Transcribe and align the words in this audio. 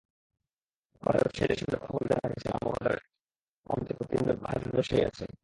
বাজারের 1.03 1.23
ব্যবসায়ীদের 1.23 1.57
সঙ্গে 1.57 1.77
কথা 1.77 1.91
বলে 1.93 2.07
জানা 2.11 2.27
গেছে, 2.31 2.47
নামাবাজরে 2.49 2.99
অন্তত 3.67 3.99
তিন 4.09 4.23
হাজার 4.43 4.69
ব্যবসায়ী 4.73 5.03
আছেন। 5.05 5.31